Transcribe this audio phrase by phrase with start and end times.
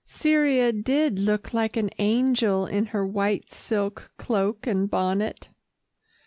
[0.03, 5.49] Cyria did look like an angel in her white silk cloak and bonnet."